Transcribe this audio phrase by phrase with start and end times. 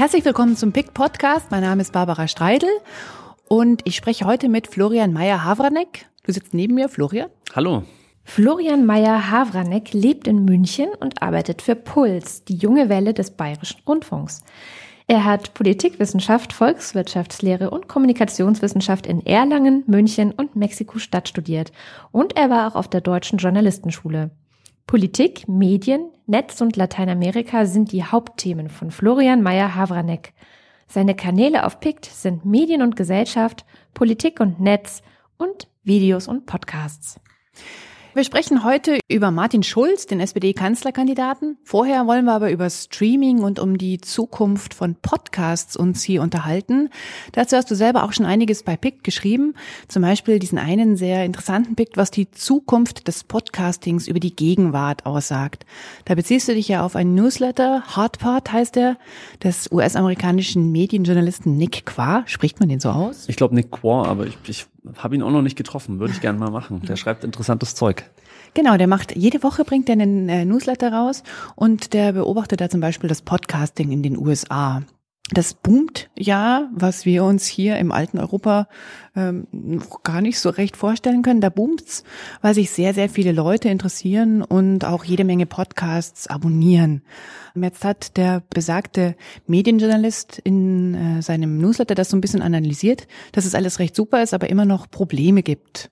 [0.00, 1.50] Herzlich willkommen zum PIC Podcast.
[1.50, 2.70] Mein Name ist Barbara Streidel
[3.48, 6.06] und ich spreche heute mit Florian Meyer-Havranek.
[6.22, 7.28] Du sitzt neben mir, Florian.
[7.54, 7.82] Hallo.
[8.24, 14.40] Florian Meyer-Havranek lebt in München und arbeitet für Puls, die junge Welle des Bayerischen Rundfunks.
[15.06, 21.72] Er hat Politikwissenschaft, Volkswirtschaftslehre und Kommunikationswissenschaft in Erlangen, München und Mexiko-Stadt studiert
[22.10, 24.30] und er war auch auf der Deutschen Journalistenschule.
[24.86, 30.32] Politik, Medien, Netz und Lateinamerika sind die Hauptthemen von Florian Meyer-Havranek.
[30.86, 35.02] Seine Kanäle auf PICT sind Medien und Gesellschaft, Politik und Netz
[35.38, 37.18] und Videos und Podcasts.
[38.12, 41.58] Wir sprechen heute über Martin Schulz, den SPD-Kanzlerkandidaten.
[41.62, 46.90] Vorher wollen wir aber über Streaming und um die Zukunft von Podcasts uns hier unterhalten.
[47.30, 49.54] Dazu hast du selber auch schon einiges bei PIC geschrieben.
[49.86, 55.06] Zum Beispiel diesen einen sehr interessanten PIC, was die Zukunft des Podcastings über die Gegenwart
[55.06, 55.64] aussagt.
[56.04, 58.96] Da beziehst du dich ja auf einen Newsletter, Hardpart heißt er,
[59.44, 62.24] des US-amerikanischen Medienjournalisten Nick Qua.
[62.26, 63.28] Spricht man den so aus?
[63.28, 66.20] Ich glaube Nick Qua, aber ich, ich habe ihn auch noch nicht getroffen, würde ich
[66.20, 66.82] gerne mal machen.
[66.82, 68.04] Der schreibt interessantes Zeug.
[68.54, 71.22] Genau, der macht, jede Woche bringt er einen äh, Newsletter raus
[71.54, 74.82] und der beobachtet da zum Beispiel das Podcasting in den USA
[75.32, 78.68] das boomt ja, was wir uns hier im alten Europa
[79.14, 79.46] ähm,
[80.02, 81.40] gar nicht so recht vorstellen können.
[81.40, 82.04] Da boomt's,
[82.42, 87.02] weil sich sehr, sehr viele Leute interessieren und auch jede Menge Podcasts abonnieren.
[87.54, 93.44] Jetzt hat der besagte Medienjournalist in äh, seinem Newsletter das so ein bisschen analysiert, dass
[93.44, 95.90] es alles recht super ist, aber immer noch Probleme gibt.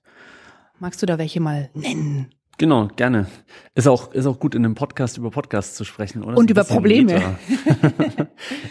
[0.79, 2.27] Magst du da welche mal nennen?
[2.59, 3.25] Genau, gerne.
[3.73, 6.37] Ist auch, ist auch gut, in einem Podcast über Podcasts zu sprechen, oder?
[6.37, 7.37] Und über Probleme.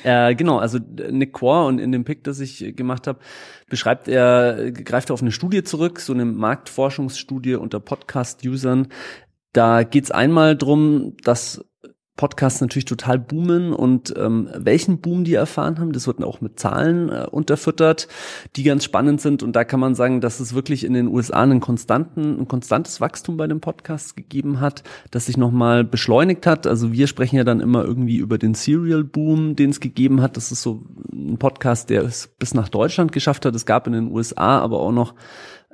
[0.04, 0.78] äh, genau, also
[1.10, 3.20] Nick Quore und in dem Pick, das ich gemacht habe,
[3.70, 8.88] beschreibt er, greift er auf eine Studie zurück, so eine Marktforschungsstudie unter Podcast-Usern.
[9.54, 11.64] Da geht's einmal drum, dass
[12.18, 16.58] Podcasts natürlich total boomen und ähm, welchen Boom die erfahren haben, das wird auch mit
[16.58, 18.08] Zahlen äh, unterfüttert,
[18.56, 21.44] die ganz spannend sind und da kann man sagen, dass es wirklich in den USA
[21.44, 26.66] einen konstanten, ein konstantes Wachstum bei den Podcasts gegeben hat, das sich nochmal beschleunigt hat.
[26.66, 30.36] Also wir sprechen ja dann immer irgendwie über den Serial Boom, den es gegeben hat.
[30.36, 33.54] Das ist so ein Podcast, der es bis nach Deutschland geschafft hat.
[33.54, 35.14] Es gab in den USA aber auch noch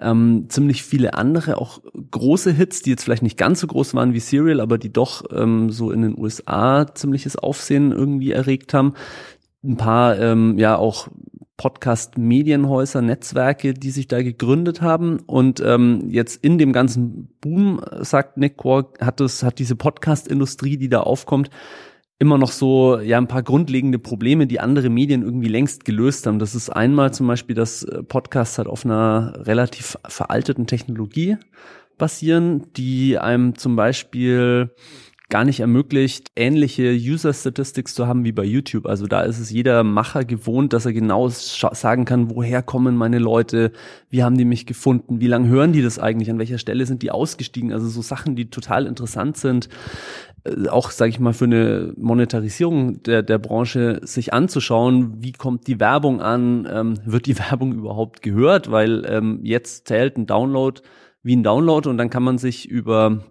[0.00, 4.12] ähm, ziemlich viele andere, auch große Hits, die jetzt vielleicht nicht ganz so groß waren
[4.12, 8.94] wie Serial, aber die doch ähm, so in den USA ziemliches Aufsehen irgendwie erregt haben.
[9.62, 11.09] Ein paar, ähm, ja, auch
[11.56, 15.21] Podcast-Medienhäuser, Netzwerke, die sich da gegründet haben.
[15.21, 20.76] Und ähm, jetzt in dem ganzen Boom, sagt Nick Quark, hat es, hat diese Podcast-Industrie,
[20.76, 21.50] die da aufkommt,
[22.19, 26.38] immer noch so ja ein paar grundlegende Probleme, die andere Medien irgendwie längst gelöst haben.
[26.38, 31.36] Das ist einmal zum Beispiel, dass äh, Podcasts halt auf einer relativ veralteten Technologie
[31.98, 34.75] basieren, die einem zum Beispiel
[35.31, 38.87] gar nicht ermöglicht, ähnliche User Statistics zu haben wie bei YouTube.
[38.87, 43.19] Also da ist es jeder Macher gewohnt, dass er genau sagen kann, woher kommen meine
[43.19, 43.73] Leute,
[44.11, 47.03] wie haben die mich gefunden, wie lange hören die das eigentlich, an welcher Stelle sind
[47.03, 47.73] die ausgestiegen.
[47.73, 49.69] Also so Sachen, die total interessant sind,
[50.45, 55.67] äh, auch, sage ich mal, für eine Monetarisierung der, der Branche sich anzuschauen, wie kommt
[55.67, 60.81] die Werbung an, ähm, wird die Werbung überhaupt gehört, weil ähm, jetzt zählt ein Download
[61.23, 63.25] wie ein Download und dann kann man sich über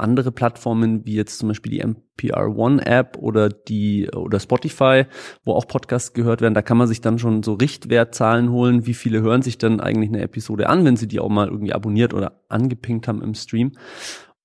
[0.00, 5.04] andere Plattformen wie jetzt zum Beispiel die NPR One App oder die oder Spotify,
[5.44, 8.94] wo auch Podcasts gehört werden, da kann man sich dann schon so Richtwertzahlen holen, wie
[8.94, 12.14] viele hören sich dann eigentlich eine Episode an, wenn sie die auch mal irgendwie abonniert
[12.14, 13.72] oder angepinkt haben im Stream.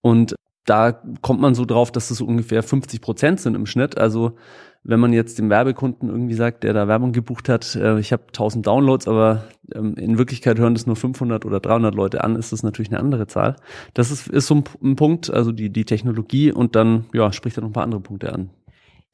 [0.02, 3.98] Und da kommt man so drauf, dass das so ungefähr 50 Prozent sind im Schnitt.
[3.98, 4.36] Also
[4.84, 8.24] wenn man jetzt dem Werbekunden irgendwie sagt, der da Werbung gebucht hat, äh, ich habe
[8.28, 12.52] 1000 Downloads, aber ähm, in Wirklichkeit hören das nur 500 oder 300 Leute an, ist
[12.52, 13.56] das natürlich eine andere Zahl.
[13.96, 17.58] Das ist, ist so ein, ein Punkt, also die, die Technologie und dann ja, spricht
[17.58, 18.52] er noch ein paar andere Punkte an.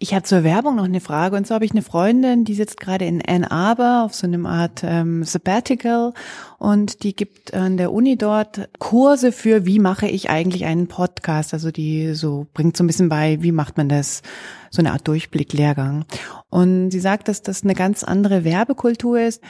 [0.03, 1.35] Ich habe zur Werbung noch eine Frage.
[1.35, 4.47] Und zwar habe ich eine Freundin, die sitzt gerade in Ann Arbor auf so einem
[4.47, 6.13] Art ähm, Sabbatical
[6.57, 11.53] und die gibt an der Uni dort Kurse für, wie mache ich eigentlich einen Podcast.
[11.53, 14.23] Also die so bringt so ein bisschen bei, wie macht man das,
[14.71, 16.05] so eine Art Durchblick-Lehrgang.
[16.49, 19.43] Und sie sagt, dass das eine ganz andere Werbekultur ist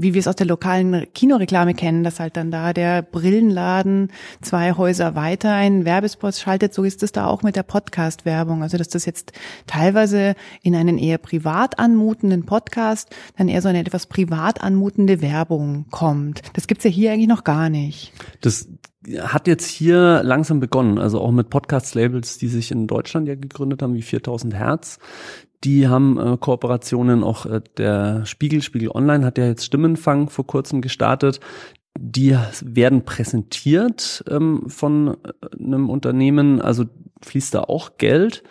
[0.00, 4.10] wie wir es aus der lokalen Kinoreklame kennen, dass halt dann da der Brillenladen
[4.40, 8.62] zwei Häuser weiter einen Werbespot schaltet, so ist es da auch mit der Podcast-Werbung.
[8.62, 9.32] Also dass das jetzt
[9.66, 15.86] teilweise in einen eher privat anmutenden Podcast dann eher so eine etwas privat anmutende Werbung
[15.90, 16.42] kommt.
[16.52, 18.12] Das gibt's ja hier eigentlich noch gar nicht.
[18.40, 18.68] Das
[19.20, 23.82] hat jetzt hier langsam begonnen, also auch mit Podcast-Labels, die sich in Deutschland ja gegründet
[23.82, 24.98] haben, wie 4000 Hertz,
[25.64, 30.46] die haben äh, Kooperationen, auch äh, der Spiegel, Spiegel Online hat ja jetzt Stimmenfang vor
[30.46, 31.40] kurzem gestartet.
[31.98, 36.84] Die werden präsentiert ähm, von äh, einem Unternehmen, also
[37.22, 38.44] fließt da auch Geld.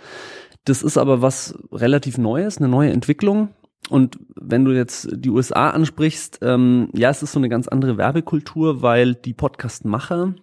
[0.66, 3.50] Das ist aber was relativ Neues, eine neue Entwicklung.
[3.90, 7.98] Und wenn du jetzt die USA ansprichst, ähm, ja, es ist so eine ganz andere
[7.98, 10.36] Werbekultur, weil die Podcastmacher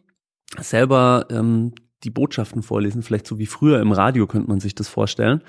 [0.59, 1.75] selber ähm,
[2.05, 5.43] die Botschaften vorlesen, vielleicht so wie früher im Radio könnte man sich das vorstellen.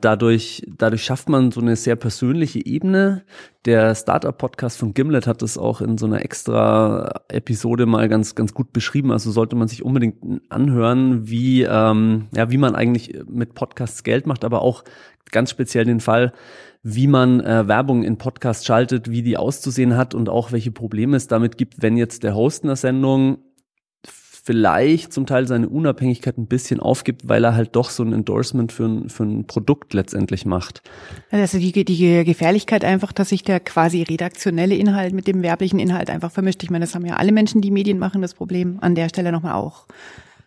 [0.00, 3.22] Dadurch, dadurch schafft man so eine sehr persönliche Ebene.
[3.66, 8.54] Der Startup-Podcast von Gimlet hat das auch in so einer extra Episode mal ganz, ganz
[8.54, 9.12] gut beschrieben.
[9.12, 14.26] Also sollte man sich unbedingt anhören, wie, ähm, ja, wie man eigentlich mit Podcasts Geld
[14.26, 14.84] macht, aber auch
[15.30, 16.32] ganz speziell den Fall,
[16.82, 21.16] wie man äh, Werbung in Podcasts schaltet, wie die auszusehen hat und auch welche Probleme
[21.16, 23.38] es damit gibt, wenn jetzt der Host einer Sendung
[24.42, 28.72] vielleicht zum Teil seine Unabhängigkeit ein bisschen aufgibt, weil er halt doch so ein Endorsement
[28.72, 30.82] für ein, für ein Produkt letztendlich macht.
[31.30, 36.10] Also die, die Gefährlichkeit einfach, dass sich der quasi redaktionelle Inhalt mit dem werblichen Inhalt
[36.10, 36.62] einfach vermischt.
[36.62, 39.32] Ich meine, das haben ja alle Menschen, die Medien machen, das Problem an der Stelle
[39.32, 39.86] nochmal auch.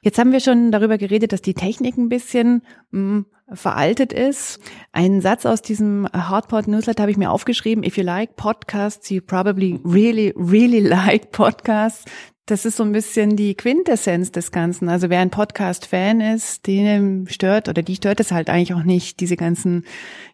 [0.01, 2.61] Jetzt haben wir schon darüber geredet, dass die Technik ein bisschen
[2.91, 4.59] mh, hm, veraltet ist.
[4.91, 7.83] Einen Satz aus diesem Hardpod Newsletter habe ich mir aufgeschrieben.
[7.83, 12.05] If you like podcasts, you probably really, really like podcasts.
[12.45, 14.89] Das ist so ein bisschen die Quintessenz des Ganzen.
[14.89, 19.21] Also wer ein Podcast-Fan ist, den stört oder die stört es halt eigentlich auch nicht,
[19.21, 19.85] diese ganzen,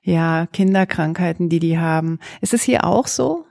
[0.01, 2.17] ja, Kinderkrankheiten, die die haben.
[2.41, 3.45] Ist es hier auch so?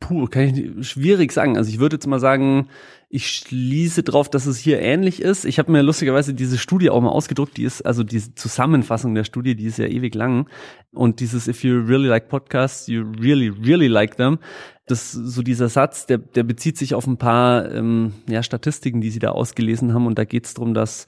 [0.00, 1.56] Puh, kann ich schwierig sagen.
[1.56, 2.68] Also ich würde jetzt mal sagen,
[3.14, 5.44] ich schließe drauf, dass es hier ähnlich ist.
[5.44, 7.56] Ich habe mir lustigerweise diese Studie auch mal ausgedruckt.
[7.56, 10.48] Die ist also diese Zusammenfassung der Studie, die ist ja ewig lang.
[10.92, 14.40] Und dieses If you really like podcasts, you really really like them.
[14.86, 19.10] Das so dieser Satz, der der bezieht sich auf ein paar ähm, ja Statistiken, die
[19.10, 20.08] sie da ausgelesen haben.
[20.08, 21.06] Und da geht es darum, dass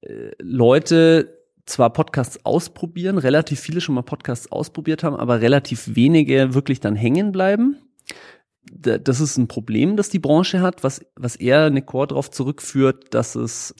[0.00, 6.54] äh, Leute zwar Podcasts ausprobieren, relativ viele schon mal Podcasts ausprobiert haben, aber relativ wenige
[6.54, 7.76] wirklich dann hängen bleiben
[8.72, 13.34] das ist ein Problem, das die Branche hat, was, was eher Core darauf zurückführt, dass
[13.34, 13.74] es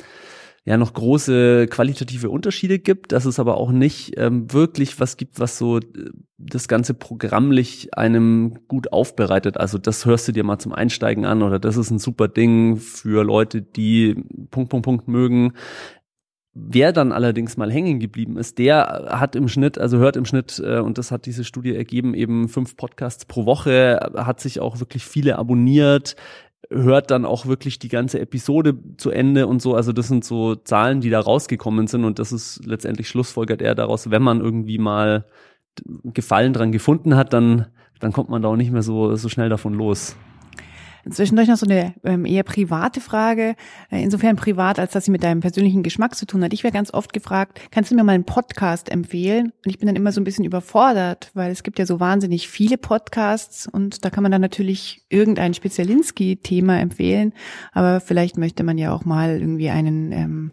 [0.67, 5.39] ja noch große qualitative Unterschiede gibt, dass es aber auch nicht ähm, wirklich was gibt,
[5.39, 5.83] was so äh,
[6.39, 9.59] das ganze programmlich einem gut aufbereitet.
[9.59, 12.77] Also das hörst du dir mal zum Einsteigen an oder das ist ein super Ding
[12.77, 14.17] für Leute, die
[14.51, 15.53] Punkt, Punkt, Punkt mögen.
[16.59, 20.59] Wer dann allerdings mal hängen geblieben ist, der hat im Schnitt, also hört im Schnitt,
[20.65, 24.81] äh, und das hat diese Studie ergeben, eben fünf Podcasts pro Woche, hat sich auch
[24.81, 26.17] wirklich viele abonniert,
[26.71, 29.75] hört dann auch wirklich die ganze Episode zu Ende und so.
[29.75, 33.75] Also das sind so Zahlen, die da rausgekommen sind und das ist letztendlich schlussfolgert er
[33.75, 35.27] daraus, wenn man irgendwie mal
[36.05, 37.67] Gefallen dran gefunden hat, dann,
[38.01, 40.17] dann kommt man da auch nicht mehr so, so schnell davon los.
[41.11, 43.55] Zwischendurch noch so eine ähm, eher private Frage,
[43.91, 46.53] äh, insofern privat, als dass sie mit deinem persönlichen Geschmack zu tun hat.
[46.53, 49.53] Ich wäre ganz oft gefragt, kannst du mir mal einen Podcast empfehlen?
[49.65, 52.49] Und ich bin dann immer so ein bisschen überfordert, weil es gibt ja so wahnsinnig
[52.49, 57.33] viele Podcasts und da kann man dann natürlich irgendein Spezialinski-Thema empfehlen,
[57.73, 60.51] aber vielleicht möchte man ja auch mal irgendwie einen ähm,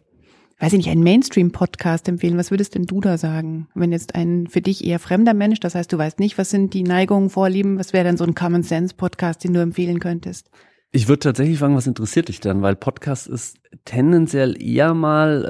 [0.63, 2.37] weiß ich nicht, einen Mainstream-Podcast empfehlen.
[2.37, 3.67] Was würdest denn du da sagen?
[3.75, 6.73] Wenn jetzt ein für dich eher fremder Mensch, das heißt, du weißt nicht, was sind
[6.73, 10.49] die Neigungen, Vorlieben, was wäre dann so ein Common Sense-Podcast, den du empfehlen könntest?
[10.93, 12.61] Ich würde tatsächlich fragen, was interessiert dich dann?
[12.61, 15.43] Weil Podcast ist tendenziell eher mal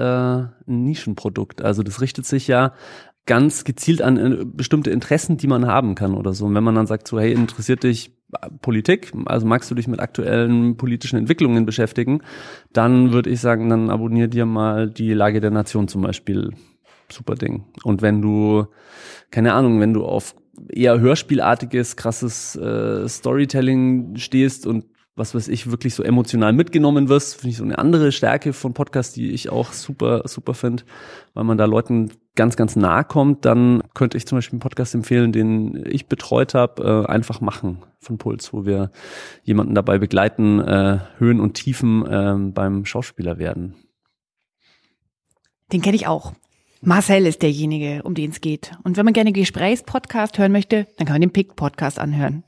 [0.66, 1.62] äh, ein Nischenprodukt.
[1.62, 2.74] Also das richtet sich ja
[3.28, 6.46] ganz gezielt an äh, bestimmte Interessen, die man haben kann oder so.
[6.46, 8.14] Und wenn man dann sagt so, hey, interessiert dich
[8.62, 12.22] Politik, also magst du dich mit aktuellen politischen Entwicklungen beschäftigen,
[12.72, 16.52] dann würde ich sagen, dann abonnier dir mal die Lage der Nation zum Beispiel.
[17.12, 17.66] Super Ding.
[17.84, 18.66] Und wenn du,
[19.32, 20.36] keine Ahnung, wenn du auf
[20.70, 27.36] eher hörspielartiges, krasses äh, Storytelling stehst und was weiß ich, wirklich so emotional mitgenommen wirst,
[27.36, 30.84] finde ich so eine andere Stärke von Podcast, die ich auch super, super finde,
[31.34, 34.96] weil man da Leuten ganz, ganz nahe kommt, dann könnte ich zum Beispiel einen Podcast
[34.96, 38.92] empfehlen, den ich betreut habe, äh, einfach machen von Puls, wo wir
[39.44, 43.76] jemanden dabei begleiten, äh, Höhen und Tiefen äh, beim Schauspieler werden.
[45.72, 46.34] Den kenne ich auch.
[46.82, 48.72] Marcel ist derjenige, um den es geht.
[48.84, 52.44] Und wenn man gerne Gesprächspodcast hören möchte, dann kann man den Pick-Podcast anhören.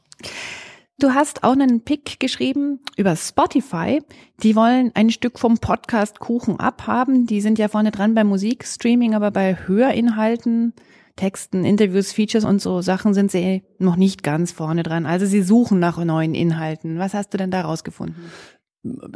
[0.97, 4.01] Du hast auch einen Pick geschrieben über Spotify.
[4.43, 7.25] Die wollen ein Stück vom Podcast Kuchen abhaben.
[7.25, 10.71] Die sind ja vorne dran bei Musikstreaming, aber bei Hörinhalten,
[11.17, 15.05] Texten, Interviews, Features und so Sachen sind sie noch nicht ganz vorne dran.
[15.05, 16.97] Also sie suchen nach neuen Inhalten.
[16.97, 18.15] Was hast du denn da rausgefunden?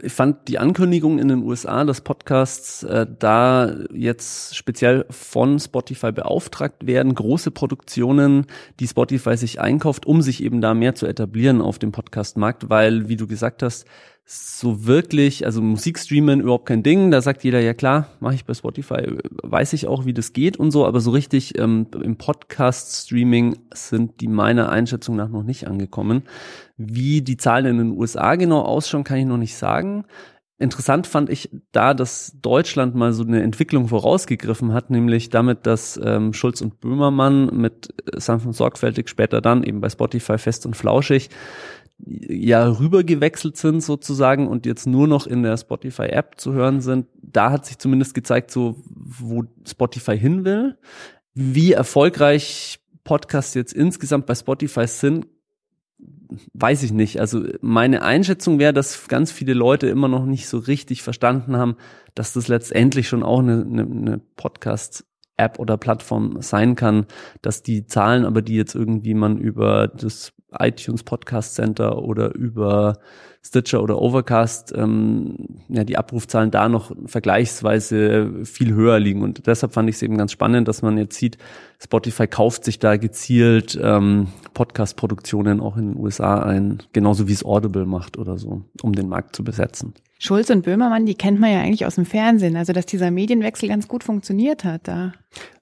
[0.01, 6.11] Ich fand die Ankündigung in den USA, dass Podcasts äh, da jetzt speziell von Spotify
[6.11, 8.47] beauftragt werden, große Produktionen,
[8.79, 13.09] die Spotify sich einkauft, um sich eben da mehr zu etablieren auf dem Podcastmarkt, weil,
[13.09, 13.85] wie du gesagt hast,
[14.31, 17.09] so wirklich, also Musikstreamen überhaupt kein Ding.
[17.09, 20.57] Da sagt jeder, ja klar, mache ich bei Spotify, weiß ich auch, wie das geht
[20.57, 25.65] und so, aber so richtig ähm, im Podcast-Streaming sind die meiner Einschätzung nach noch nicht
[25.65, 26.25] angekommen.
[26.77, 30.05] Wie die Zahlen in den USA genau ausschauen, kann ich noch nicht sagen.
[30.59, 35.99] Interessant fand ich da, dass Deutschland mal so eine Entwicklung vorausgegriffen hat, nämlich damit, dass
[36.03, 40.65] ähm, Schulz und Böhmermann mit äh, sanft und sorgfältig später dann eben bei Spotify fest
[40.65, 41.29] und flauschig
[42.05, 47.07] ja rübergewechselt sind sozusagen und jetzt nur noch in der Spotify App zu hören sind.
[47.21, 50.77] Da hat sich zumindest gezeigt, so wo Spotify hin will.
[51.33, 55.27] Wie erfolgreich Podcasts jetzt insgesamt bei Spotify sind,
[56.53, 57.19] weiß ich nicht.
[57.19, 61.75] Also meine Einschätzung wäre, dass ganz viele Leute immer noch nicht so richtig verstanden haben,
[62.15, 65.05] dass das letztendlich schon auch eine, eine, eine Podcast
[65.37, 67.05] App oder Plattform sein kann,
[67.41, 72.99] dass die Zahlen aber, die jetzt irgendwie man über das iTunes Podcast Center oder über
[73.41, 75.35] Stitcher oder Overcast ähm,
[75.69, 80.17] ja die Abrufzahlen da noch vergleichsweise viel höher liegen und deshalb fand ich es eben
[80.17, 81.37] ganz spannend, dass man jetzt sieht,
[81.81, 87.45] Spotify kauft sich da gezielt ähm, Podcast-Produktionen auch in den USA ein, genauso wie es
[87.45, 89.93] Audible macht oder so, um den Markt zu besetzen.
[90.17, 93.69] Schulz und Böhmermann, die kennt man ja eigentlich aus dem Fernsehen, also dass dieser Medienwechsel
[93.69, 95.13] ganz gut funktioniert hat da.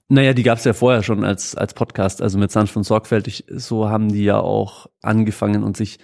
[0.09, 3.45] Naja, die gab es ja vorher schon als, als Podcast, also mit sanft und sorgfältig.
[3.49, 5.99] So haben die ja auch angefangen und sich,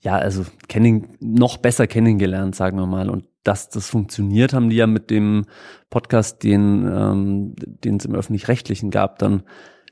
[0.00, 3.10] ja, also kennen, noch besser kennengelernt, sagen wir mal.
[3.10, 5.46] Und dass das funktioniert, haben die ja mit dem
[5.90, 9.42] Podcast, den ähm, den es im Öffentlich-Rechtlichen gab, dann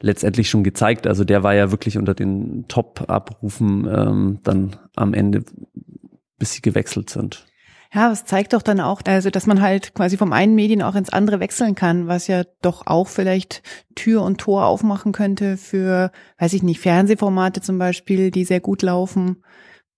[0.00, 1.06] letztendlich schon gezeigt.
[1.08, 5.42] Also der war ja wirklich unter den Top-Abrufen ähm, dann am Ende,
[6.38, 7.46] bis sie gewechselt sind.
[7.96, 10.96] Ja, das zeigt doch dann auch, also dass man halt quasi vom einen Medien auch
[10.96, 13.62] ins andere wechseln kann, was ja doch auch vielleicht
[13.94, 18.82] Tür und Tor aufmachen könnte für, weiß ich nicht, Fernsehformate zum Beispiel, die sehr gut
[18.82, 19.42] laufen.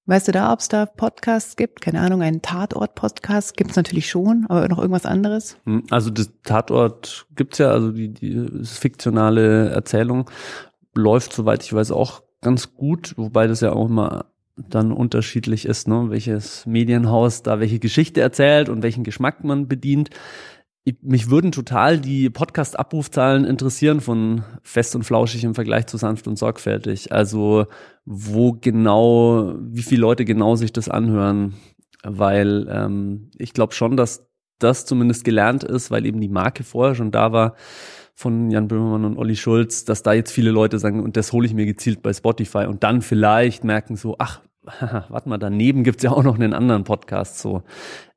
[0.07, 1.81] Weißt du da, ob es da Podcasts gibt?
[1.81, 5.57] Keine Ahnung, einen Tatort-Podcast gibt es natürlich schon, aber noch irgendwas anderes?
[5.65, 10.31] Hm, also das Tatort gibt's ja, also die, die fiktionale Erzählung
[10.95, 14.27] läuft, soweit ich weiß, auch ganz gut, wobei das ja auch immer
[14.69, 16.07] dann unterschiedlich ist, ne?
[16.09, 20.11] welches Medienhaus da welche Geschichte erzählt und welchen Geschmack man bedient.
[20.85, 26.27] Ich, mich würden total die Podcast-Abrufzahlen interessieren von fest und flauschig im Vergleich zu sanft
[26.27, 27.13] und sorgfältig.
[27.13, 27.67] Also
[28.05, 31.55] wo genau, wie viele Leute genau sich das anhören,
[32.03, 34.27] weil ähm, ich glaube schon, dass
[34.59, 37.55] das zumindest gelernt ist, weil eben die Marke vorher schon da war
[38.15, 41.47] von Jan Böhmermann und Olli Schulz, dass da jetzt viele Leute sagen, und das hole
[41.47, 44.43] ich mir gezielt bei Spotify und dann vielleicht merken so, ach,
[45.09, 47.63] warte mal, daneben gibt's ja auch noch einen anderen Podcast, so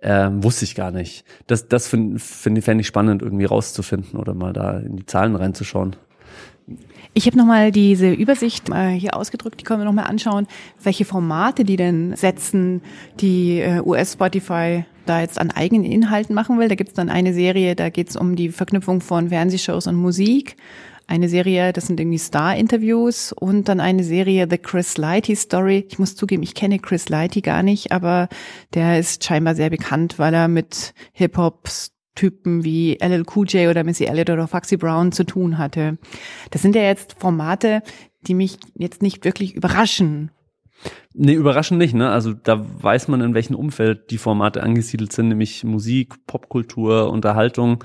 [0.01, 1.25] ähm, wusste ich gar nicht.
[1.47, 5.35] Das, das finde find, fänd ich spannend, irgendwie rauszufinden oder mal da in die Zahlen
[5.35, 5.95] reinzuschauen.
[7.13, 10.47] Ich habe nochmal diese Übersicht äh, hier ausgedrückt, die können wir nochmal anschauen,
[10.81, 12.81] welche Formate die denn setzen,
[13.19, 16.69] die äh, US-Spotify da jetzt an eigenen Inhalten machen will.
[16.69, 20.55] Da gibt's dann eine Serie, da geht's um die Verknüpfung von Fernsehshows und Musik
[21.11, 25.85] eine Serie, das sind irgendwie Star-Interviews und dann eine Serie The Chris Lighty Story.
[25.89, 28.29] Ich muss zugeben, ich kenne Chris Lighty gar nicht, aber
[28.73, 33.83] der ist scheinbar sehr bekannt, weil er mit Hip-Hops Typen wie LL Cool J oder
[33.83, 35.97] Missy Elliott oder Foxy Brown zu tun hatte.
[36.49, 37.83] Das sind ja jetzt Formate,
[38.27, 40.31] die mich jetzt nicht wirklich überraschen.
[41.13, 42.09] Nee, überraschend nicht, ne?
[42.09, 47.83] Also da weiß man, in welchem Umfeld die Formate angesiedelt sind, nämlich Musik, Popkultur, Unterhaltung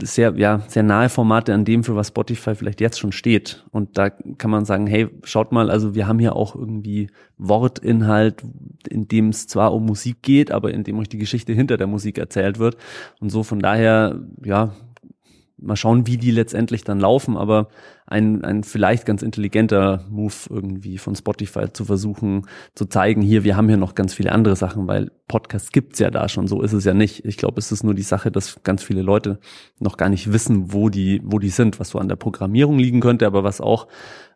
[0.00, 3.64] sehr, ja, sehr nahe Formate an dem, für was Spotify vielleicht jetzt schon steht.
[3.70, 8.42] Und da kann man sagen, hey, schaut mal, also wir haben hier auch irgendwie Wortinhalt,
[8.88, 11.86] in dem es zwar um Musik geht, aber in dem euch die Geschichte hinter der
[11.86, 12.76] Musik erzählt wird.
[13.20, 14.72] Und so von daher, ja,
[15.62, 17.68] mal schauen, wie die letztendlich dann laufen, aber
[18.06, 23.56] ein, ein vielleicht ganz intelligenter Move irgendwie von Spotify zu versuchen zu zeigen, hier, wir
[23.56, 26.72] haben hier noch ganz viele andere Sachen, weil Podcasts gibt's ja da schon, so ist
[26.72, 27.24] es ja nicht.
[27.24, 29.38] Ich glaube, es ist nur die Sache, dass ganz viele Leute
[29.78, 33.00] noch gar nicht wissen, wo die, wo die sind, was so an der Programmierung liegen
[33.00, 33.88] könnte, aber was auch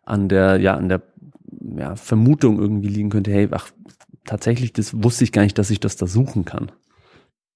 [0.03, 1.03] an der, ja, an der
[1.75, 3.69] ja, Vermutung irgendwie liegen könnte, hey, ach,
[4.25, 6.71] tatsächlich, das wusste ich gar nicht, dass ich das da suchen kann.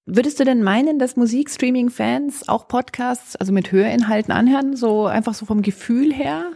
[0.04, 5.46] Würdest du denn meinen, dass Musikstreaming-Fans auch Podcasts, also mit Hörinhalten anhören, so einfach so
[5.46, 6.52] vom Gefühl her?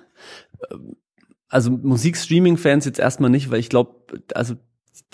[1.49, 3.95] Also Musikstreaming-Fans jetzt erstmal nicht, weil ich glaube,
[4.35, 4.55] also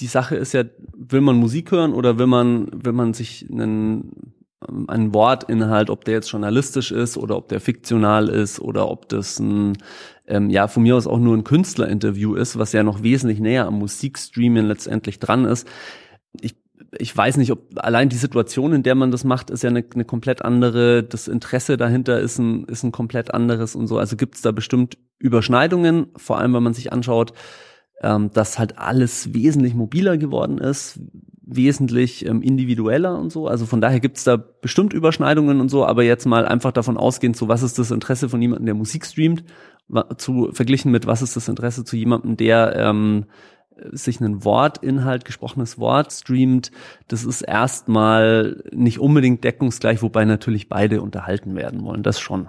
[0.01, 0.65] die Sache ist ja,
[0.97, 4.35] will man Musik hören oder will man, will man sich einen,
[4.87, 9.41] einen Wortinhalt, ob der jetzt journalistisch ist oder ob der fiktional ist oder ob das
[9.41, 9.77] ein,
[10.27, 13.67] ähm, ja, von mir aus auch nur ein Künstlerinterview ist, was ja noch wesentlich näher
[13.67, 15.69] am Musikstreaming letztendlich dran ist.
[16.41, 16.62] Ich
[16.99, 19.85] ich weiß nicht, ob allein die Situation, in der man das macht, ist ja eine,
[19.95, 21.03] eine komplett andere.
[21.03, 23.99] Das Interesse dahinter ist ein, ist ein komplett anderes und so.
[23.99, 27.33] Also gibt es da bestimmt Überschneidungen, vor allem wenn man sich anschaut,
[28.03, 31.01] ähm, dass halt alles wesentlich mobiler geworden ist,
[31.45, 33.47] wesentlich ähm, individueller und so.
[33.47, 36.99] Also von daher gibt es da bestimmt Überschneidungen und so, aber jetzt mal einfach davon
[36.99, 39.45] ausgehend, so was ist das Interesse von jemandem, der Musik streamt,
[40.17, 43.27] zu verglichen mit was ist das Interesse zu jemandem, der ähm,
[43.91, 46.71] sich einen Wortinhalt, gesprochenes Wort streamt,
[47.09, 52.02] das ist erstmal nicht unbedingt deckungsgleich, wobei natürlich beide unterhalten werden wollen.
[52.02, 52.49] Das schon.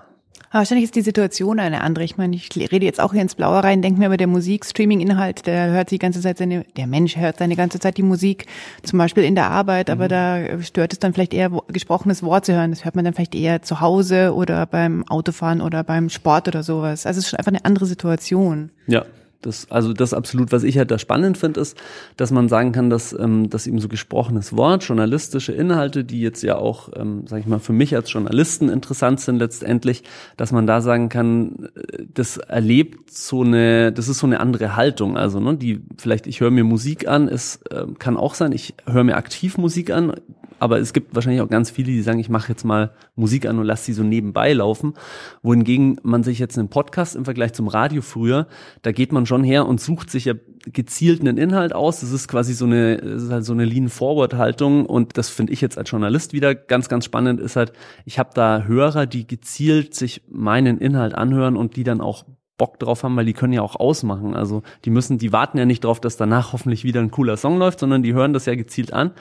[0.53, 2.05] Aber wahrscheinlich ist die Situation eine andere.
[2.05, 5.47] Ich meine, ich rede jetzt auch hier ins Blaue rein, denke mir aber der Musik-Streaming-Inhalt,
[5.47, 8.45] der hört die ganze Zeit seine, der Mensch hört seine ganze Zeit die Musik,
[8.83, 10.09] zum Beispiel in der Arbeit, aber mhm.
[10.09, 12.69] da stört es dann vielleicht eher, gesprochenes Wort zu hören.
[12.69, 16.61] Das hört man dann vielleicht eher zu Hause oder beim Autofahren oder beim Sport oder
[16.61, 17.07] sowas.
[17.07, 18.69] Also es ist schon einfach eine andere Situation.
[18.85, 19.05] Ja,
[19.45, 21.77] das, also das absolut, was ich halt da spannend finde, ist,
[22.17, 26.41] dass man sagen kann, dass, ähm, dass eben so gesprochenes Wort, journalistische Inhalte, die jetzt
[26.43, 30.03] ja auch, ähm, sage ich mal, für mich als Journalisten interessant sind letztendlich,
[30.37, 34.75] dass man da sagen kann, äh, das erlebt so eine, das ist so eine andere
[34.75, 35.17] Haltung.
[35.17, 38.73] Also, ne, die vielleicht, ich höre mir Musik an, es äh, kann auch sein, ich
[38.85, 40.13] höre mir aktiv Musik an,
[40.63, 43.59] aber es gibt wahrscheinlich auch ganz viele, die sagen, ich mache jetzt mal Musik an
[43.59, 44.93] und lasse sie so nebenbei laufen.
[45.41, 48.47] Wohingegen man sich jetzt einen Podcast im Vergleich zum Radio früher,
[48.81, 51.99] da geht man schon her und sucht sich ja gezielt einen Inhalt aus.
[51.99, 55.59] Das ist quasi so eine, das ist halt so eine Lean-Forward-Haltung und das finde ich
[55.59, 57.73] jetzt als Journalist wieder ganz, ganz spannend, ist halt,
[58.05, 62.23] ich habe da Hörer, die gezielt sich meinen Inhalt anhören und die dann auch
[62.57, 64.35] Bock drauf haben, weil die können ja auch ausmachen.
[64.35, 67.57] Also die müssen, die warten ja nicht drauf, dass danach hoffentlich wieder ein cooler Song
[67.57, 69.11] läuft, sondern die hören das ja gezielt an.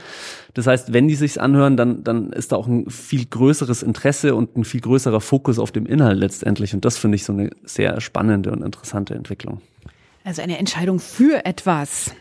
[0.55, 4.35] Das heißt, wenn die sich's anhören, dann dann ist da auch ein viel größeres Interesse
[4.35, 6.75] und ein viel größerer Fokus auf dem Inhalt letztendlich.
[6.75, 9.63] Und das finde ich so eine sehr spannende und interessante Entwicklung.
[10.25, 12.15] Also eine Entscheidung für etwas.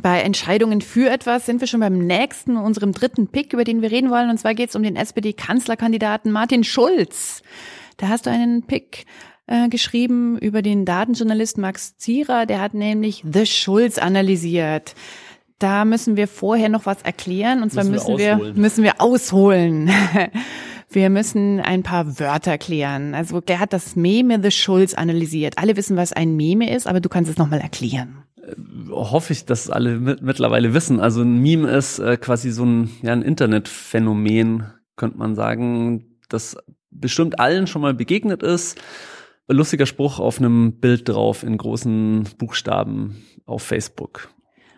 [0.00, 3.90] Bei Entscheidungen für etwas sind wir schon beim nächsten, unserem dritten Pick, über den wir
[3.90, 4.30] reden wollen.
[4.30, 7.42] Und zwar geht es um den SPD-Kanzlerkandidaten Martin Schulz.
[7.96, 9.06] Da hast du einen Pick
[9.48, 12.46] äh, geschrieben über den Datenjournalist Max Zierer.
[12.46, 14.94] Der hat nämlich The Schulz analysiert.
[15.58, 17.62] Da müssen wir vorher noch was erklären.
[17.62, 19.90] Und zwar müssen, müssen wir, müssen wir ausholen.
[20.90, 23.14] Wir müssen ein paar Wörter klären.
[23.14, 25.58] Also der hat das Meme The Schulz analysiert.
[25.58, 28.54] Alle wissen, was ein Meme ist, aber du kannst es nochmal erklären äh,
[28.90, 30.98] hoffe ich, dass alle mit, mittlerweile wissen.
[30.98, 34.64] Also ein Meme ist äh, quasi so ein, ja, ein Internetphänomen,
[34.96, 36.56] könnte man sagen, das
[36.90, 38.80] bestimmt allen schon mal begegnet ist
[39.56, 44.28] lustiger Spruch auf einem Bild drauf in großen Buchstaben auf Facebook.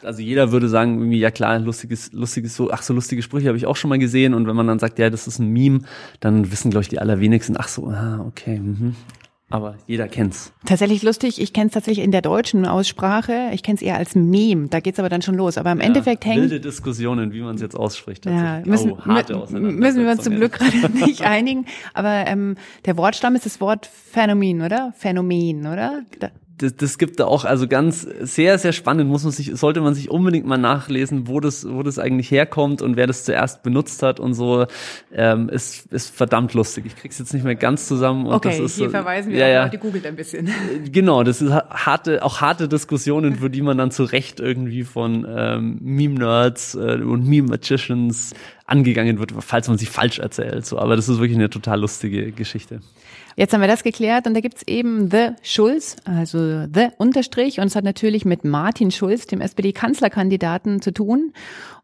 [0.02, 3.58] Also jeder würde sagen, irgendwie, ja klar, lustiges, lustiges, so, ach so lustige Sprüche habe
[3.58, 4.32] ich auch schon mal gesehen.
[4.32, 5.80] Und wenn man dann sagt, ja, das ist ein Meme,
[6.20, 8.94] dann wissen, glaube ich, die allerwenigsten, ach so, ah, okay, mhm
[9.50, 10.52] aber jeder kennt's.
[10.64, 14.14] Tatsächlich lustig, ich kenne es tatsächlich in der deutschen Aussprache, ich kenne es eher als
[14.14, 15.58] Meme, da geht's aber dann schon los.
[15.58, 16.42] Aber im ja, Endeffekt hängt...
[16.42, 18.26] Wilde Diskussionen, wie man es jetzt ausspricht.
[18.26, 21.66] Ja, müssen, oh, müssen wir uns zum Glück gerade nicht einigen.
[21.94, 24.92] Aber ähm, der Wortstamm ist das Wort Phänomen, oder?
[24.96, 26.02] Phänomen, oder?
[26.20, 29.80] Da das, das gibt da auch also ganz sehr sehr spannend muss man sich sollte
[29.80, 33.62] man sich unbedingt mal nachlesen wo das wo das eigentlich herkommt und wer das zuerst
[33.62, 34.66] benutzt hat und so
[35.12, 36.84] ähm, ist ist verdammt lustig.
[36.86, 39.48] Ich krieg's jetzt nicht mehr ganz zusammen und okay, das ist hier verweisen wir ja,
[39.48, 39.68] ja.
[39.68, 40.48] die googelt ein bisschen.
[40.92, 45.26] Genau das ist harte auch harte Diskussionen für die man dann zu Recht irgendwie von
[45.28, 48.34] ähm, Meme Nerds äh, und Meme Magicians
[48.66, 50.78] angegangen wird falls man sie falsch erzählt so.
[50.78, 52.80] Aber das ist wirklich eine total lustige Geschichte
[53.40, 57.68] Jetzt haben wir das geklärt und da gibt's eben The Schulz, also The Unterstrich und
[57.68, 61.32] es hat natürlich mit Martin Schulz, dem SPD-Kanzlerkandidaten, zu tun.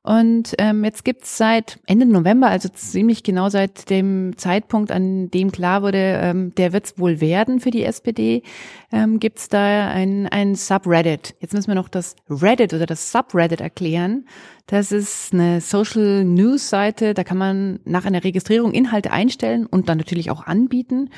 [0.06, 5.50] Und ähm, jetzt gibt's seit Ende November, also ziemlich genau seit dem Zeitpunkt, an dem
[5.50, 8.44] klar wurde, ähm, der wird's wohl werden für die SPD,
[8.92, 11.34] ähm, gibt's da ein, ein Subreddit.
[11.40, 14.28] Jetzt müssen wir noch das Reddit oder das Subreddit erklären.
[14.66, 19.88] Das ist eine Social News Seite, da kann man nach einer Registrierung Inhalte einstellen und
[19.88, 21.10] dann natürlich auch anbieten.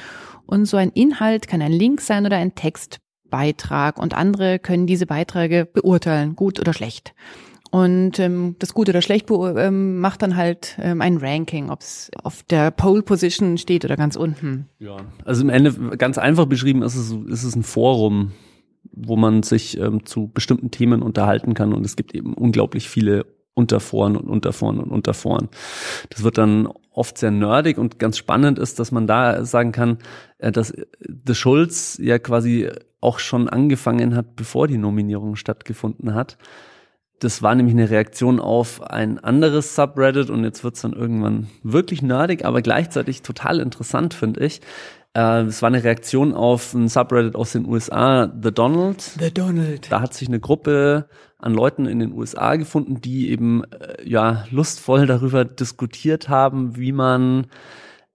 [0.47, 5.05] Und so ein Inhalt kann ein Link sein oder ein Textbeitrag und andere können diese
[5.05, 7.13] Beiträge beurteilen, gut oder schlecht.
[7.71, 12.11] Und ähm, das Gute oder Schlecht ähm, macht dann halt ähm, ein Ranking, ob es
[12.23, 14.69] auf der Pole Position steht oder ganz unten.
[14.79, 18.33] Ja, also im Ende ganz einfach beschrieben ist es, ist es ein Forum,
[18.93, 23.27] wo man sich ähm, zu bestimmten Themen unterhalten kann und es gibt eben unglaublich viele
[23.55, 25.49] Unterforen und Unterforen und Unterforen.
[26.11, 29.99] Das wird dann oft sehr nerdig und ganz spannend ist, dass man da sagen kann,
[30.39, 30.73] äh, dass
[31.27, 36.39] The Schulz ja quasi auch schon angefangen hat, bevor die Nominierung stattgefunden hat
[37.21, 42.03] das war nämlich eine Reaktion auf ein anderes Subreddit und jetzt wird's dann irgendwann wirklich
[42.03, 44.61] nerdig, aber gleichzeitig total interessant, finde ich.
[45.15, 49.01] Äh, es war eine Reaktion auf ein Subreddit aus den USA, The Donald.
[49.01, 49.91] The Donald.
[49.91, 54.45] Da hat sich eine Gruppe an Leuten in den USA gefunden, die eben äh, ja
[54.51, 57.47] lustvoll darüber diskutiert haben, wie man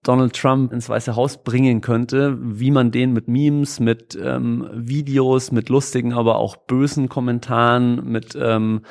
[0.04, 5.50] Donald Trump ins Weiße Haus bringen könnte, wie man den mit Memes, mit ähm, Videos,
[5.50, 8.82] mit lustigen, aber auch bösen Kommentaren, mit ähm,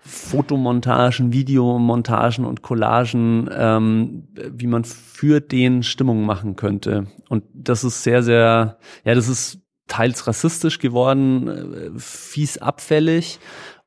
[0.00, 7.08] Fotomontagen, Videomontagen und Collagen, ähm, wie man für den Stimmung machen könnte.
[7.28, 13.38] Und das ist sehr, sehr, ja, das ist teils rassistisch geworden, äh, fies abfällig.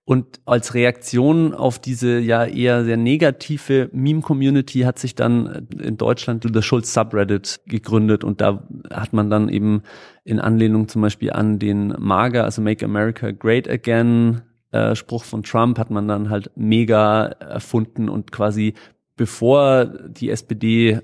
[0.10, 6.44] Und als Reaktion auf diese ja eher sehr negative Meme-Community hat sich dann in Deutschland
[6.44, 8.24] der Schulz Subreddit gegründet.
[8.24, 9.84] Und da hat man dann eben
[10.24, 14.42] in Anlehnung zum Beispiel an den MAGA, also Make America Great Again,
[14.72, 18.10] äh, Spruch von Trump hat man dann halt mega erfunden.
[18.10, 18.74] Und quasi
[19.16, 21.02] bevor die SPD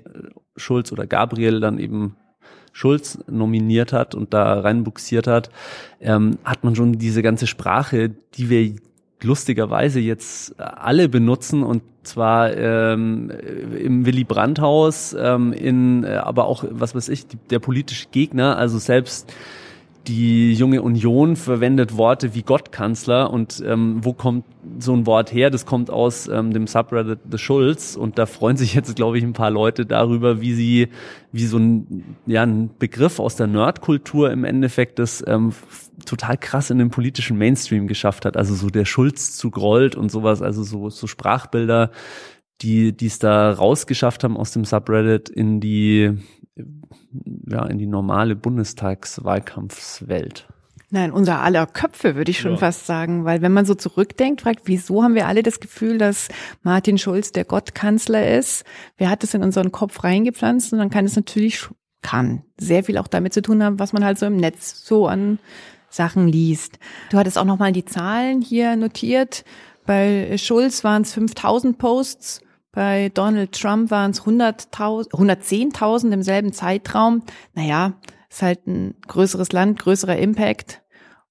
[0.56, 2.16] Schulz oder Gabriel dann eben
[2.72, 5.50] Schulz nominiert hat und da reinbuxiert hat,
[6.00, 8.74] ähm, hat man schon diese ganze Sprache, die wir
[9.22, 16.46] lustigerweise jetzt alle benutzen und zwar ähm, im Willy Brandt Haus, ähm, in äh, aber
[16.46, 19.32] auch was weiß ich, der politische Gegner, also selbst
[20.08, 24.44] die junge Union verwendet Worte wie Gottkanzler und ähm, wo kommt
[24.78, 25.50] so ein Wort her?
[25.50, 29.24] Das kommt aus ähm, dem Subreddit The Schulz und da freuen sich jetzt, glaube ich,
[29.24, 30.88] ein paar Leute darüber, wie sie,
[31.32, 35.52] wie so ein, ja, ein Begriff aus der Nerdkultur im Endeffekt das ähm,
[36.04, 38.36] total krass in den politischen Mainstream geschafft hat.
[38.36, 41.90] Also so der Schulz zu Grollt und sowas, also so, so Sprachbilder,
[42.62, 46.16] die die es da rausgeschafft haben aus dem Subreddit in die
[47.46, 50.48] ja in die normale Bundestagswahlkampfswelt.
[50.90, 52.58] Nein, unser aller Köpfe, würde ich schon ja.
[52.58, 56.28] fast sagen, weil wenn man so zurückdenkt, fragt, wieso haben wir alle das Gefühl, dass
[56.62, 58.64] Martin Schulz der Gottkanzler ist?
[58.96, 60.72] Wer hat das in unseren Kopf reingepflanzt?
[60.72, 61.66] Und dann kann es natürlich,
[62.02, 65.08] kann sehr viel auch damit zu tun haben, was man halt so im Netz so
[65.08, 65.40] an
[65.90, 66.78] Sachen liest.
[67.10, 69.44] Du hattest auch nochmal die Zahlen hier notiert.
[69.86, 72.42] Bei Schulz waren es 5000 Posts,
[72.76, 77.22] bei Donald Trump waren es 110.000 im selben Zeitraum.
[77.54, 77.94] Naja,
[78.28, 80.82] ist halt ein größeres Land, größerer Impact.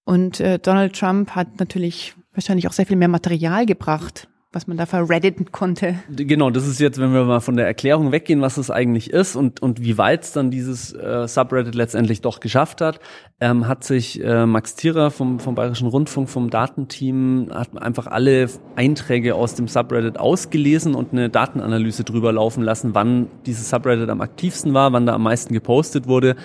[0.06, 4.78] Und äh, Donald Trump hat natürlich wahrscheinlich auch sehr viel mehr Material gebracht was man
[4.78, 5.96] da verredditen konnte.
[6.10, 9.36] Genau, das ist jetzt, wenn wir mal von der Erklärung weggehen, was es eigentlich ist
[9.36, 13.02] und, und wie weit es dann dieses äh, Subreddit letztendlich doch geschafft hat,
[13.42, 18.50] ähm, hat sich äh, Max Thierer vom, vom Bayerischen Rundfunk, vom Datenteam, hat einfach alle
[18.78, 24.22] Einträge aus dem Subreddit ausgelesen und eine Datenanalyse drüber laufen lassen, wann dieses Subreddit am
[24.22, 26.38] aktivsten war, wann da am meisten gepostet wurde,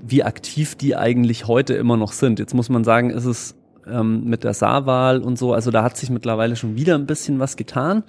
[0.00, 2.38] wie aktiv die eigentlich heute immer noch sind.
[2.38, 3.56] Jetzt muss man sagen, ist es
[3.88, 5.52] ähm, mit der Saarwahl und so.
[5.52, 8.04] Also da hat sich mittlerweile schon wieder ein bisschen was getan.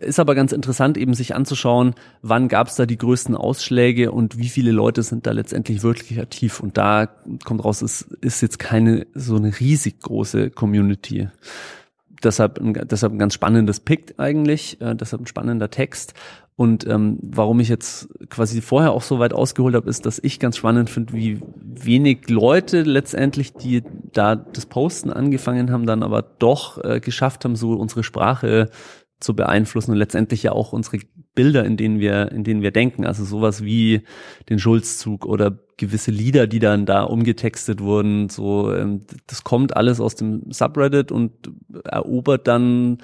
[0.00, 4.36] Ist aber ganz interessant, eben sich anzuschauen, wann gab es da die größten Ausschläge und
[4.36, 6.60] wie viele Leute sind da letztendlich wirklich aktiv.
[6.60, 7.08] Und da
[7.44, 11.28] kommt raus, es ist jetzt keine so eine riesig große Community
[12.24, 16.14] deshalb, deshalb ein ganz spannendes Pick eigentlich, äh, deshalb ein spannender Text.
[16.56, 20.38] Und ähm, warum ich jetzt quasi vorher auch so weit ausgeholt habe, ist, dass ich
[20.38, 23.82] ganz spannend finde, wie wenig Leute letztendlich, die
[24.12, 28.70] da das Posten angefangen haben, dann aber doch äh, geschafft haben, so unsere Sprache
[29.18, 30.98] zu beeinflussen und letztendlich ja auch unsere
[31.34, 33.04] Bilder, in denen wir, in denen wir denken.
[33.04, 34.02] Also sowas wie
[34.48, 38.28] den Schulzzug oder gewisse Lieder, die dann da umgetextet wurden.
[38.28, 41.32] So, ähm, das kommt alles aus dem Subreddit und
[41.84, 42.98] erobert dann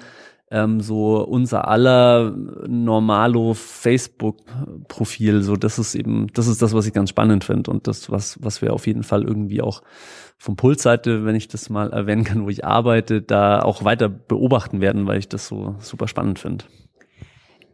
[0.51, 2.35] ähm, so unser aller
[2.67, 5.41] normalo Facebook-Profil.
[5.41, 8.37] So, das ist eben, das ist das, was ich ganz spannend finde und das, was,
[8.43, 9.81] was wir auf jeden Fall irgendwie auch
[10.37, 14.81] vom Pulsseite, wenn ich das mal erwähnen kann, wo ich arbeite, da auch weiter beobachten
[14.81, 16.65] werden, weil ich das so super spannend finde.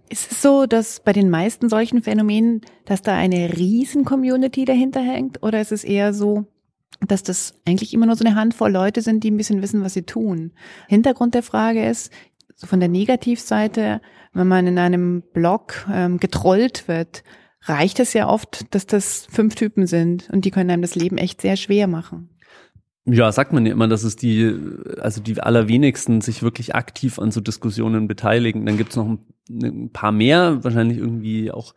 [0.10, 5.02] Ist es so, dass bei den meisten solchen Phänomenen, dass da eine riesen Community dahinter
[5.02, 5.44] hängt?
[5.44, 6.46] Oder ist es eher so,
[7.06, 9.94] dass das eigentlich immer nur so eine Handvoll Leute sind, die ein bisschen wissen, was
[9.94, 10.54] sie tun?
[10.88, 12.12] Hintergrund der Frage ist,
[12.56, 14.02] so von der Negativseite,
[14.34, 17.24] wenn man in einem Blog ähm, getrollt wird,
[17.64, 21.18] reicht es ja oft, dass das fünf Typen sind und die können einem das Leben
[21.18, 22.30] echt sehr schwer machen.
[23.10, 24.54] Ja, sagt man ja immer, dass es die,
[25.00, 28.66] also die allerwenigsten sich wirklich aktiv an so Diskussionen beteiligen.
[28.66, 31.74] Dann gibt's noch ein, ein paar mehr, wahrscheinlich irgendwie auch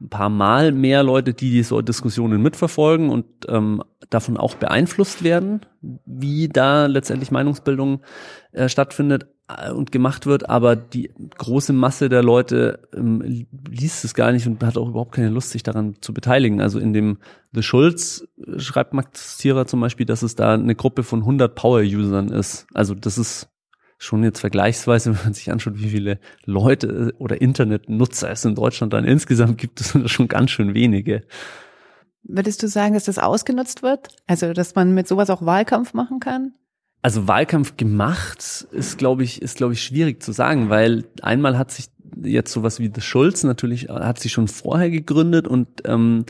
[0.00, 5.60] ein paar Mal mehr Leute, die so Diskussionen mitverfolgen und ähm, davon auch beeinflusst werden,
[6.06, 8.00] wie da letztendlich Meinungsbildung
[8.50, 9.28] äh, stattfindet.
[9.46, 14.46] Äh, und gemacht wird, aber die große Masse der Leute ähm, liest es gar nicht
[14.46, 16.62] und hat auch überhaupt keine Lust, sich daran zu beteiligen.
[16.62, 17.18] Also in dem
[17.52, 21.54] The Schulz äh, schreibt Max Thierer zum Beispiel, dass es da eine Gruppe von 100
[21.54, 22.66] Power-Usern ist.
[22.72, 23.50] Also das ist
[23.98, 28.54] schon jetzt vergleichsweise, wenn man sich anschaut, wie viele Leute äh, oder Internetnutzer es in
[28.54, 31.22] Deutschland dann insgesamt gibt, das sind schon ganz schön wenige.
[32.22, 34.08] Würdest du sagen, dass das ausgenutzt wird?
[34.26, 36.54] Also, dass man mit sowas auch Wahlkampf machen kann?
[37.04, 41.70] Also Wahlkampf gemacht ist, glaube ich, ist, glaube ich, schwierig zu sagen, weil einmal hat
[41.70, 41.90] sich
[42.22, 46.24] jetzt sowas wie The Schulz natürlich, hat sich schon vorher gegründet und ähm,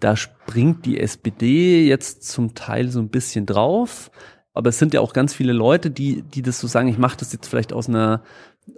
[0.00, 4.10] da springt die SPD jetzt zum Teil so ein bisschen drauf.
[4.52, 7.18] Aber es sind ja auch ganz viele Leute, die, die das so sagen, ich mache
[7.18, 8.24] das jetzt vielleicht aus einer,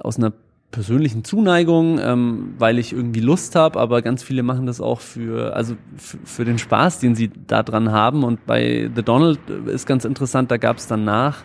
[0.00, 0.34] aus einer
[0.70, 5.57] persönlichen Zuneigung, ähm, weil ich irgendwie Lust habe, aber ganz viele machen das auch für,
[5.57, 8.22] also für den Spaß, den sie da dran haben.
[8.22, 11.42] Und bei The Donald ist ganz interessant, da gab es danach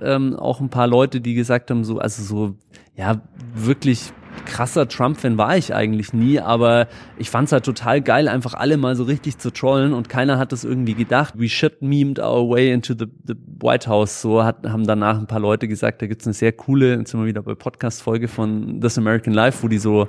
[0.00, 2.54] ähm, auch ein paar Leute, die gesagt haben, so, also so,
[2.94, 3.20] ja,
[3.54, 4.12] wirklich
[4.58, 8.96] krasser Trump-Fan war ich eigentlich nie, aber ich fand's halt total geil, einfach alle mal
[8.96, 11.34] so richtig zu trollen und keiner hat das irgendwie gedacht.
[11.36, 14.20] We should memed our way into the, the White House.
[14.20, 17.20] So hat, haben danach ein paar Leute gesagt, da gibt's eine sehr coole, jetzt sind
[17.20, 20.08] wir wieder bei Podcast-Folge von This American Life, wo die so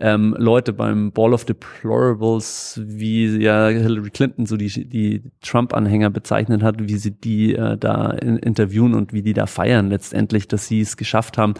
[0.00, 6.64] ähm, Leute beim Ball of Deplorables, wie ja Hillary Clinton so die, die Trump-Anhänger bezeichnet
[6.64, 10.66] hat, wie sie die äh, da in, interviewen und wie die da feiern letztendlich, dass
[10.66, 11.54] sie es geschafft haben,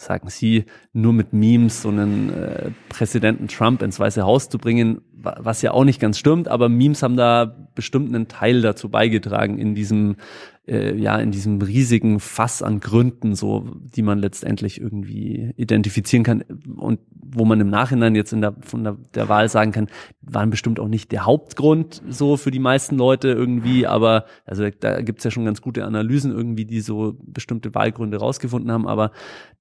[0.00, 5.02] sagen Sie, nur mit Memes so einen äh, Präsidenten Trump ins Weiße Haus zu bringen,
[5.12, 9.58] was ja auch nicht ganz stimmt, aber Memes haben da bestimmt einen Teil dazu beigetragen
[9.58, 10.16] in diesem
[10.66, 16.42] äh, ja in diesem riesigen Fass an Gründen, so die man letztendlich irgendwie identifizieren kann
[16.76, 19.88] und wo man im Nachhinein jetzt in der von der, der Wahl sagen kann,
[20.22, 25.00] waren bestimmt auch nicht der Hauptgrund so für die meisten Leute irgendwie, aber also da
[25.00, 29.12] gibt's ja schon ganz gute Analysen irgendwie, die so bestimmte Wahlgründe rausgefunden haben, aber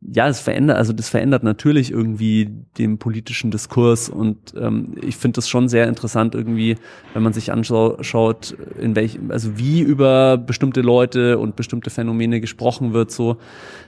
[0.02, 5.38] ja, es verändert, also das verändert natürlich irgendwie den politischen Diskurs und ähm, ich finde
[5.38, 6.76] das schon sehr interessant irgendwie,
[7.14, 12.92] wenn man sich anschaut, in welchem, also wie über bestimmte Leute und bestimmte Phänomene gesprochen
[12.92, 13.38] wird, so,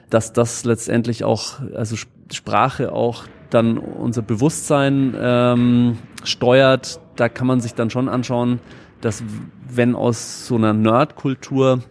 [0.09, 1.97] dass das letztendlich auch, also
[2.31, 6.99] Sprache auch dann unser Bewusstsein ähm, steuert.
[7.15, 8.59] Da kann man sich dann schon anschauen,
[9.01, 9.23] dass
[9.69, 11.81] wenn aus so einer Nerdkultur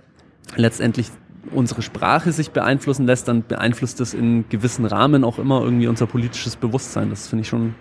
[0.57, 1.11] letztendlich
[1.53, 6.07] unsere Sprache sich beeinflussen lässt, dann beeinflusst das in gewissen Rahmen auch immer irgendwie unser
[6.07, 7.11] politisches Bewusstsein.
[7.11, 7.75] Das finde ich schon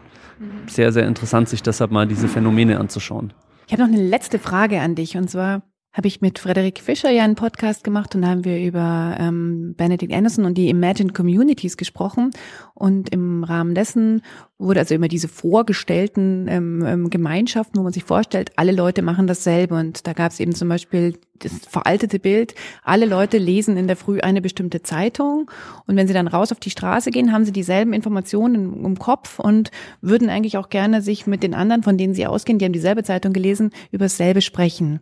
[0.67, 3.33] sehr, sehr interessant, sich deshalb mal diese Phänomene anzuschauen.
[3.67, 5.61] Ich habe noch eine letzte Frage an dich und zwar
[5.91, 9.73] habe ich mit Frederik Fischer ja einen Podcast gemacht und da haben wir über ähm,
[9.75, 12.29] Benedict Anderson und die Imagined Communities gesprochen.
[12.75, 14.21] Und im Rahmen dessen
[14.59, 19.25] wurde also immer diese vorgestellten ähm, ähm, Gemeinschaften, wo man sich vorstellt, alle Leute machen
[19.25, 19.75] dasselbe.
[19.75, 23.95] Und da gab es eben zum Beispiel das veraltete Bild, alle Leute lesen in der
[23.95, 25.49] Früh eine bestimmte Zeitung
[25.87, 29.39] und wenn sie dann raus auf die Straße gehen, haben sie dieselben Informationen im Kopf
[29.39, 29.71] und
[30.01, 33.03] würden eigentlich auch gerne sich mit den anderen, von denen sie ausgehen, die haben dieselbe
[33.03, 34.99] Zeitung gelesen, über dasselbe sprechen.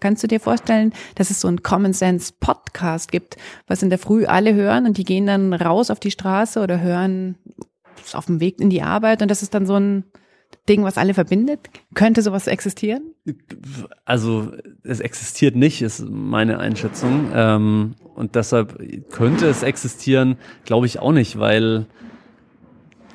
[0.00, 3.98] Kannst du dir vorstellen, dass es so ein Common Sense Podcast gibt, was in der
[3.98, 7.36] Früh alle hören und die gehen dann raus auf die Straße oder hören
[8.12, 10.04] auf dem Weg in die Arbeit und das ist dann so ein
[10.68, 11.70] Ding, was alle verbindet?
[11.94, 13.14] Könnte sowas existieren?
[14.04, 17.30] Also es existiert nicht, ist meine Einschätzung.
[17.34, 18.78] Ähm, und deshalb
[19.10, 21.86] könnte es existieren, glaube ich auch nicht, weil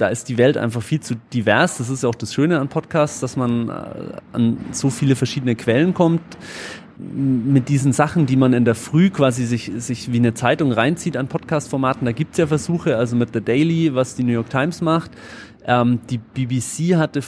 [0.03, 1.77] da ist die Welt einfach viel zu divers.
[1.77, 3.73] Das ist ja auch das Schöne an Podcasts, dass man äh,
[4.33, 6.21] an so viele verschiedene Quellen kommt
[6.97, 11.15] mit diesen Sachen, die man in der Früh quasi sich, sich wie eine Zeitung reinzieht
[11.15, 14.81] an Podcast-Formaten, da gibt's ja Versuche, also mit The Daily, was die New York Times
[14.81, 15.11] macht.
[15.65, 17.21] Ähm, die BBC hatte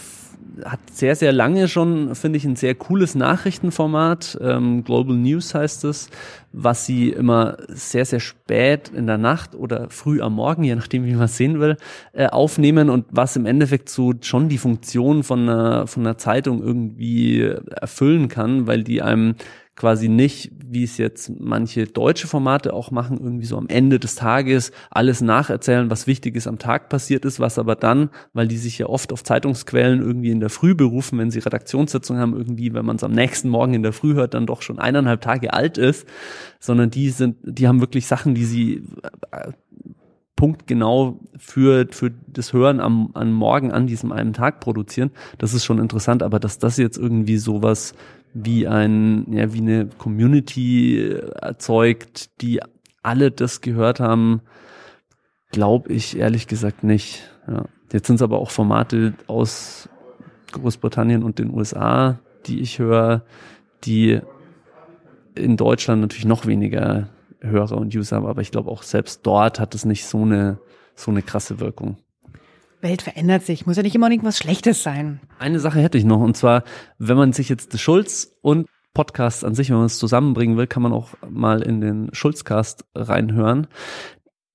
[0.64, 4.38] hat sehr, sehr lange schon, finde ich, ein sehr cooles Nachrichtenformat.
[4.42, 6.10] Ähm, Global News heißt es,
[6.52, 11.06] was sie immer sehr, sehr spät in der Nacht oder früh am Morgen, je nachdem,
[11.06, 11.78] wie man es sehen will,
[12.14, 16.64] äh, aufnehmen und was im Endeffekt so schon die Funktion von einer, von einer Zeitung
[16.64, 19.36] irgendwie erfüllen kann, weil die einem
[19.76, 24.16] quasi nicht, wie es jetzt manche deutsche Formate auch machen, irgendwie so am Ende des
[24.16, 28.78] Tages alles nacherzählen, was Wichtiges am Tag passiert ist, was aber dann, weil die sich
[28.78, 32.86] ja oft auf Zeitungsquellen irgendwie in der Früh berufen, wenn sie Redaktionssitzungen haben, irgendwie, wenn
[32.86, 35.78] man es am nächsten Morgen in der Früh hört, dann doch schon eineinhalb Tage alt
[35.78, 36.08] ist,
[36.60, 38.84] sondern die sind, die haben wirklich Sachen, die sie
[39.32, 39.52] äh,
[40.38, 45.12] punktgenau für, für das Hören am, am Morgen an diesem einen Tag produzieren.
[45.38, 47.94] Das ist schon interessant, aber dass das jetzt irgendwie sowas
[48.36, 51.10] wie ein, ja, wie eine Community
[51.42, 52.60] erzeugt, die
[53.02, 54.42] alle das gehört haben,
[55.52, 57.24] glaube ich ehrlich gesagt nicht.
[57.48, 57.66] Ja.
[57.94, 59.88] Jetzt sind es aber auch Formate aus
[60.52, 63.24] Großbritannien und den USA, die ich höre,
[63.86, 64.20] die
[65.34, 69.62] in Deutschland natürlich noch weniger Hörer und User haben, aber ich glaube auch selbst dort
[69.62, 70.60] hat es nicht so eine,
[70.94, 71.98] so eine krasse Wirkung.
[72.86, 75.20] Welt verändert sich, muss ja nicht immer irgendwas Schlechtes sein.
[75.40, 76.64] Eine Sache hätte ich noch, und zwar,
[77.00, 80.84] wenn man sich jetzt Schulz und Podcast an sich, wenn man es zusammenbringen will, kann
[80.84, 83.68] man auch mal in den Schulzcast reinhören.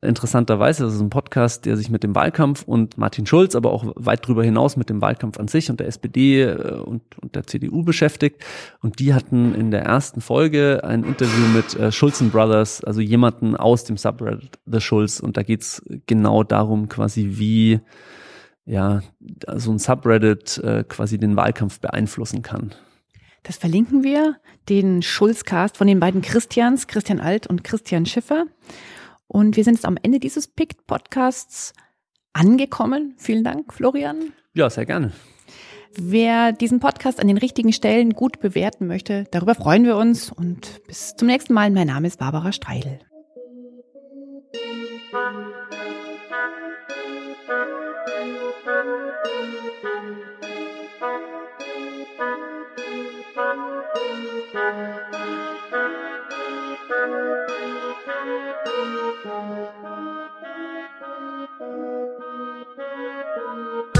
[0.02, 3.84] Interessanterweise, das ist ein Podcast, der sich mit dem Wahlkampf und Martin Schulz, aber auch
[3.96, 7.46] weit darüber hinaus mit dem Wahlkampf an sich und der SPD äh, und, und der
[7.46, 8.42] CDU beschäftigt.
[8.80, 13.56] Und die hatten in der ersten Folge ein Interview mit äh, Schulzen Brothers, also jemanden
[13.56, 15.20] aus dem Subreddit The Schulz.
[15.20, 17.80] Und da geht's genau darum, quasi wie
[18.70, 19.02] ja,
[19.56, 22.72] so ein Subreddit äh, quasi den Wahlkampf beeinflussen kann.
[23.42, 24.36] Das verlinken wir,
[24.68, 28.44] den Schulzcast von den beiden Christians, Christian Alt und Christian Schiffer.
[29.26, 31.72] Und wir sind jetzt am Ende dieses PICT Podcasts
[32.32, 33.14] angekommen.
[33.16, 34.32] Vielen Dank, Florian.
[34.54, 35.12] Ja, sehr gerne.
[35.98, 40.80] Wer diesen Podcast an den richtigen Stellen gut bewerten möchte, darüber freuen wir uns und
[40.86, 41.70] bis zum nächsten Mal.
[41.70, 43.00] Mein Name ist Barbara Streidel.
[58.22, 58.60] Thank
[63.96, 63.99] you.